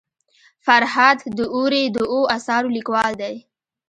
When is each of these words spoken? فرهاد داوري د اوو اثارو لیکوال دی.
فرهاد 0.65 1.19
داوري 1.37 1.83
د 1.95 1.97
اوو 2.13 2.29
اثارو 2.37 2.69
لیکوال 2.77 3.11
دی. 3.21 3.35